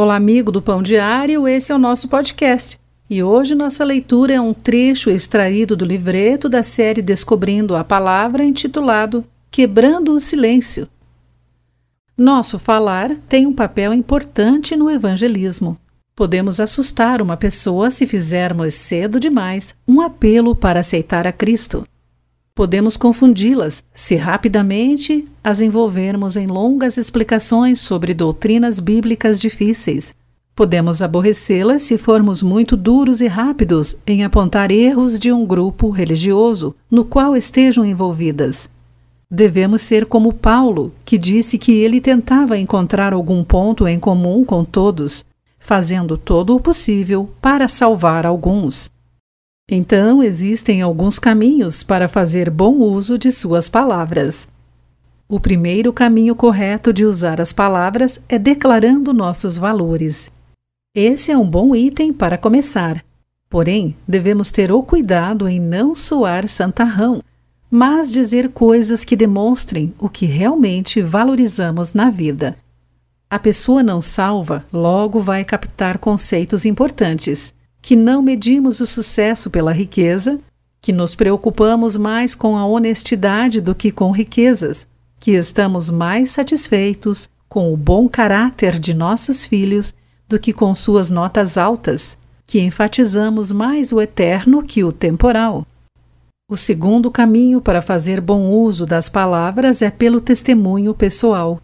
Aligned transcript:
Olá, 0.00 0.14
amigo 0.14 0.52
do 0.52 0.62
Pão 0.62 0.80
Diário, 0.80 1.48
esse 1.48 1.72
é 1.72 1.74
o 1.74 1.78
nosso 1.78 2.06
podcast. 2.06 2.78
E 3.10 3.20
hoje 3.20 3.56
nossa 3.56 3.82
leitura 3.82 4.32
é 4.32 4.40
um 4.40 4.54
trecho 4.54 5.10
extraído 5.10 5.76
do 5.76 5.84
livreto 5.84 6.48
da 6.48 6.62
série 6.62 7.02
Descobrindo 7.02 7.74
a 7.74 7.82
Palavra, 7.82 8.44
intitulado 8.44 9.24
Quebrando 9.50 10.12
o 10.12 10.20
Silêncio. 10.20 10.86
Nosso 12.16 12.60
falar 12.60 13.16
tem 13.28 13.44
um 13.44 13.52
papel 13.52 13.92
importante 13.92 14.76
no 14.76 14.88
evangelismo. 14.88 15.76
Podemos 16.14 16.60
assustar 16.60 17.20
uma 17.20 17.36
pessoa 17.36 17.90
se 17.90 18.06
fizermos 18.06 18.74
cedo 18.74 19.18
demais 19.18 19.74
um 19.84 20.00
apelo 20.00 20.54
para 20.54 20.78
aceitar 20.78 21.26
a 21.26 21.32
Cristo. 21.32 21.84
Podemos 22.58 22.96
confundi-las 22.96 23.84
se 23.94 24.16
rapidamente 24.16 25.24
as 25.44 25.60
envolvermos 25.60 26.36
em 26.36 26.48
longas 26.48 26.96
explicações 26.96 27.80
sobre 27.80 28.12
doutrinas 28.12 28.80
bíblicas 28.80 29.40
difíceis. 29.40 30.12
Podemos 30.56 31.00
aborrecê-las 31.00 31.84
se 31.84 31.96
formos 31.96 32.42
muito 32.42 32.76
duros 32.76 33.20
e 33.20 33.28
rápidos 33.28 34.00
em 34.04 34.24
apontar 34.24 34.72
erros 34.72 35.20
de 35.20 35.30
um 35.30 35.46
grupo 35.46 35.88
religioso 35.88 36.74
no 36.90 37.04
qual 37.04 37.36
estejam 37.36 37.84
envolvidas. 37.84 38.68
Devemos 39.30 39.82
ser 39.82 40.04
como 40.04 40.32
Paulo, 40.32 40.92
que 41.04 41.16
disse 41.16 41.58
que 41.58 41.70
ele 41.70 42.00
tentava 42.00 42.58
encontrar 42.58 43.12
algum 43.12 43.44
ponto 43.44 43.86
em 43.86 44.00
comum 44.00 44.44
com 44.44 44.64
todos, 44.64 45.24
fazendo 45.60 46.18
todo 46.18 46.56
o 46.56 46.60
possível 46.60 47.30
para 47.40 47.68
salvar 47.68 48.26
alguns. 48.26 48.90
Então, 49.70 50.22
existem 50.22 50.80
alguns 50.80 51.18
caminhos 51.18 51.82
para 51.82 52.08
fazer 52.08 52.48
bom 52.48 52.76
uso 52.76 53.18
de 53.18 53.30
suas 53.30 53.68
palavras. 53.68 54.48
O 55.28 55.38
primeiro 55.38 55.92
caminho 55.92 56.34
correto 56.34 56.90
de 56.90 57.04
usar 57.04 57.38
as 57.38 57.52
palavras 57.52 58.18
é 58.30 58.38
declarando 58.38 59.12
nossos 59.12 59.58
valores. 59.58 60.30
Esse 60.94 61.30
é 61.30 61.36
um 61.36 61.46
bom 61.46 61.76
item 61.76 62.14
para 62.14 62.38
começar. 62.38 63.04
Porém, 63.50 63.94
devemos 64.06 64.50
ter 64.50 64.72
o 64.72 64.82
cuidado 64.82 65.46
em 65.46 65.60
não 65.60 65.94
soar 65.94 66.48
santarrão, 66.48 67.22
mas 67.70 68.10
dizer 68.10 68.48
coisas 68.48 69.04
que 69.04 69.14
demonstrem 69.14 69.92
o 69.98 70.08
que 70.08 70.24
realmente 70.24 71.02
valorizamos 71.02 71.92
na 71.92 72.08
vida. 72.08 72.56
A 73.28 73.38
pessoa 73.38 73.82
não 73.82 74.00
salva 74.00 74.64
logo 74.72 75.20
vai 75.20 75.44
captar 75.44 75.98
conceitos 75.98 76.64
importantes 76.64 77.52
que 77.80 77.96
não 77.96 78.22
medimos 78.22 78.80
o 78.80 78.86
sucesso 78.86 79.50
pela 79.50 79.72
riqueza, 79.72 80.38
que 80.80 80.92
nos 80.92 81.14
preocupamos 81.14 81.96
mais 81.96 82.34
com 82.34 82.56
a 82.56 82.66
honestidade 82.66 83.60
do 83.60 83.74
que 83.74 83.90
com 83.90 84.10
riquezas, 84.10 84.86
que 85.18 85.32
estamos 85.32 85.90
mais 85.90 86.30
satisfeitos 86.30 87.28
com 87.48 87.72
o 87.72 87.76
bom 87.76 88.08
caráter 88.08 88.78
de 88.78 88.94
nossos 88.94 89.44
filhos 89.44 89.94
do 90.28 90.38
que 90.38 90.52
com 90.52 90.74
suas 90.74 91.10
notas 91.10 91.56
altas, 91.56 92.18
que 92.46 92.60
enfatizamos 92.60 93.50
mais 93.50 93.92
o 93.92 94.00
eterno 94.00 94.62
que 94.62 94.84
o 94.84 94.92
temporal. 94.92 95.66
O 96.50 96.56
segundo 96.56 97.10
caminho 97.10 97.60
para 97.60 97.82
fazer 97.82 98.20
bom 98.20 98.48
uso 98.48 98.86
das 98.86 99.08
palavras 99.08 99.82
é 99.82 99.90
pelo 99.90 100.20
testemunho 100.20 100.94
pessoal. 100.94 101.60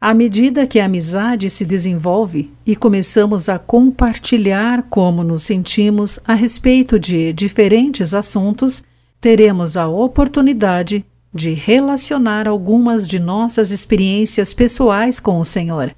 À 0.00 0.14
medida 0.14 0.66
que 0.66 0.80
a 0.80 0.86
amizade 0.86 1.50
se 1.50 1.62
desenvolve 1.62 2.50
e 2.64 2.74
começamos 2.74 3.50
a 3.50 3.58
compartilhar 3.58 4.84
como 4.84 5.22
nos 5.22 5.42
sentimos 5.42 6.18
a 6.26 6.32
respeito 6.32 6.98
de 6.98 7.34
diferentes 7.34 8.14
assuntos, 8.14 8.82
teremos 9.20 9.76
a 9.76 9.88
oportunidade 9.88 11.04
de 11.34 11.50
relacionar 11.52 12.48
algumas 12.48 13.06
de 13.06 13.18
nossas 13.18 13.70
experiências 13.70 14.54
pessoais 14.54 15.20
com 15.20 15.38
o 15.38 15.44
Senhor. 15.44 15.94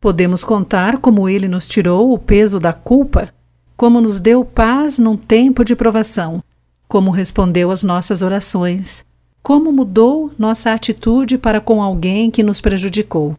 Podemos 0.00 0.42
contar 0.42 0.96
como 0.96 1.28
Ele 1.28 1.46
nos 1.46 1.68
tirou 1.68 2.10
o 2.10 2.18
peso 2.18 2.58
da 2.58 2.72
culpa, 2.72 3.28
como 3.76 4.00
nos 4.00 4.18
deu 4.18 4.46
paz 4.46 4.98
num 4.98 5.16
tempo 5.16 5.62
de 5.62 5.76
provação, 5.76 6.42
como 6.88 7.10
respondeu 7.10 7.70
às 7.70 7.82
nossas 7.82 8.22
orações, 8.22 9.04
como 9.42 9.70
mudou 9.70 10.32
nossa 10.38 10.72
atitude 10.72 11.36
para 11.36 11.60
com 11.60 11.82
alguém 11.82 12.30
que 12.30 12.42
nos 12.42 12.58
prejudicou. 12.58 13.36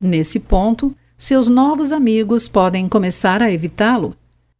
Nesse 0.00 0.40
ponto, 0.40 0.94
seus 1.16 1.48
novos 1.48 1.90
amigos 1.90 2.46
podem 2.46 2.86
começar 2.86 3.42
a 3.42 3.50
evitá-lo. 3.50 4.14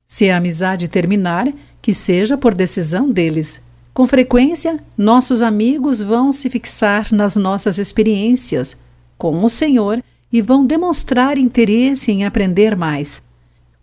Se 0.09 0.31
a 0.31 0.39
amizade 0.39 0.89
terminar, 0.89 1.53
que 1.83 1.93
seja 1.93 2.39
por 2.39 2.55
decisão 2.55 3.11
deles. 3.11 3.63
Com 3.93 4.07
frequência, 4.07 4.83
nossos 4.97 5.43
amigos 5.43 6.01
vão 6.01 6.33
se 6.33 6.49
fixar 6.49 7.13
nas 7.13 7.37
nossas 7.37 7.79
experiências 7.79 8.79
com 9.19 9.45
o 9.45 9.51
Senhor 9.51 10.03
e 10.33 10.41
vão 10.41 10.67
demonstrar 10.67 11.37
interesse 11.37 12.11
em 12.11 12.25
aprender 12.25 12.75
mais. 12.75 13.23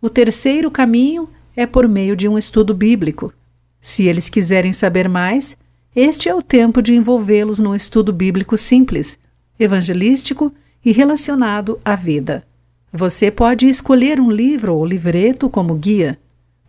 O 0.01 0.09
terceiro 0.09 0.71
caminho 0.71 1.29
é 1.55 1.67
por 1.67 1.87
meio 1.87 2.15
de 2.15 2.27
um 2.27 2.35
estudo 2.35 2.73
bíblico. 2.73 3.31
Se 3.79 4.07
eles 4.07 4.27
quiserem 4.27 4.73
saber 4.73 5.07
mais, 5.07 5.55
este 5.95 6.27
é 6.27 6.33
o 6.33 6.41
tempo 6.41 6.81
de 6.81 6.95
envolvê-los 6.95 7.59
num 7.59 7.75
estudo 7.75 8.11
bíblico 8.11 8.57
simples, 8.57 9.19
evangelístico 9.59 10.51
e 10.83 10.91
relacionado 10.91 11.79
à 11.83 11.95
vida. 11.95 12.43
Você 12.91 13.31
pode 13.31 13.67
escolher 13.67 14.19
um 14.19 14.29
livro 14.29 14.75
ou 14.75 14.85
livreto 14.85 15.49
como 15.49 15.73
guia, 15.75 16.19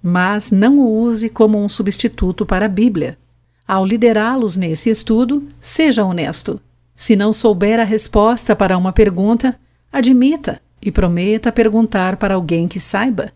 mas 0.03 0.51
não 0.51 0.79
o 0.79 1.03
use 1.03 1.29
como 1.29 1.63
um 1.63 1.69
substituto 1.69 2.47
para 2.47 2.67
a 2.67 2.69
Bíblia. 2.69 3.19
Ao 3.67 3.85
liderá-los 3.85 4.57
nesse 4.57 4.91
estudo, 4.91 5.47
seja 5.61 6.05
honesto. 6.05 6.61
Se 6.95 7.17
não 7.17 7.33
souber 7.33 7.81
a 7.81 7.85
resposta 7.85 8.55
para 8.55 8.77
uma 8.79 8.93
pergunta, 8.93 9.59
admita 9.93 10.61
e 10.81 10.91
prometa 10.93 11.51
perguntar 11.51 12.17
para 12.17 12.35
alguém 12.35 12.69
que 12.69 12.79
saiba. 12.79 13.33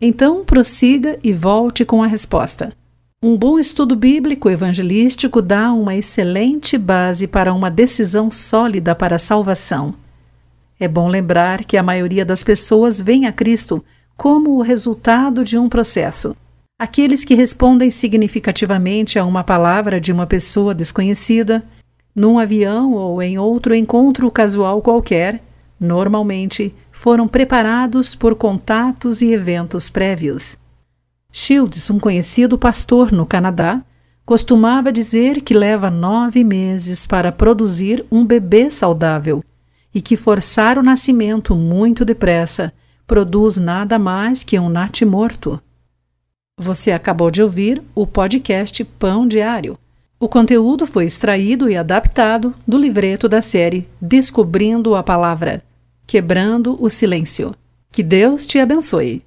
Então 0.00 0.44
prossiga 0.44 1.18
e 1.22 1.32
volte 1.32 1.84
com 1.84 2.02
a 2.02 2.06
resposta. 2.06 2.72
Um 3.22 3.36
bom 3.36 3.58
estudo 3.58 3.96
bíblico 3.96 4.50
evangelístico 4.50 5.40
dá 5.40 5.72
uma 5.72 5.94
excelente 5.94 6.76
base 6.76 7.26
para 7.26 7.54
uma 7.54 7.70
decisão 7.70 8.30
sólida 8.30 8.94
para 8.94 9.16
a 9.16 9.18
salvação. 9.18 9.94
É 10.78 10.88
bom 10.88 11.08
lembrar 11.08 11.64
que 11.64 11.76
a 11.76 11.82
maioria 11.82 12.24
das 12.24 12.42
pessoas 12.42 13.00
vem 13.00 13.26
a 13.26 13.32
Cristo 13.32 13.84
como 14.16 14.56
o 14.56 14.62
resultado 14.62 15.44
de 15.44 15.56
um 15.56 15.68
processo. 15.68 16.36
Aqueles 16.78 17.24
que 17.24 17.34
respondem 17.34 17.90
significativamente 17.90 19.18
a 19.18 19.24
uma 19.24 19.44
palavra 19.44 20.00
de 20.00 20.12
uma 20.12 20.26
pessoa 20.26 20.74
desconhecida, 20.74 21.64
num 22.14 22.38
avião 22.38 22.92
ou 22.92 23.22
em 23.22 23.38
outro 23.38 23.74
encontro 23.74 24.30
casual 24.30 24.82
qualquer, 24.82 25.42
normalmente 25.78 26.74
foram 26.90 27.28
preparados 27.28 28.14
por 28.14 28.34
contatos 28.34 29.22
e 29.22 29.32
eventos 29.32 29.88
prévios. 29.88 30.56
Shields, 31.32 31.88
um 31.90 31.98
conhecido 31.98 32.58
pastor 32.58 33.12
no 33.12 33.26
Canadá, 33.26 33.80
costumava 34.24 34.92
dizer 34.92 35.40
que 35.40 35.54
leva 35.54 35.90
nove 35.90 36.42
meses 36.42 37.06
para 37.06 37.30
produzir 37.30 38.04
um 38.10 38.24
bebê 38.24 38.70
saudável 38.70 39.44
e 39.94 40.02
que 40.02 40.16
forçar 40.16 40.78
o 40.78 40.82
nascimento 40.82 41.54
muito 41.54 42.04
depressa 42.04 42.72
produz 43.06 43.56
nada 43.56 43.98
mais 43.98 44.42
que 44.42 44.58
um 44.58 44.68
natimorto. 44.68 45.60
Você 46.58 46.90
acabou 46.90 47.30
de 47.30 47.42
ouvir 47.42 47.82
o 47.94 48.06
podcast 48.06 48.82
Pão 48.84 49.26
Diário. 49.26 49.78
O 50.18 50.28
conteúdo 50.28 50.86
foi 50.86 51.04
extraído 51.04 51.68
e 51.68 51.76
adaptado 51.76 52.54
do 52.66 52.78
livreto 52.78 53.28
da 53.28 53.42
série 53.42 53.86
Descobrindo 54.00 54.94
a 54.94 55.02
Palavra 55.02 55.62
Quebrando 56.06 56.76
o 56.82 56.90
Silêncio. 56.90 57.54
Que 57.90 58.02
Deus 58.02 58.46
te 58.46 58.58
abençoe. 58.58 59.24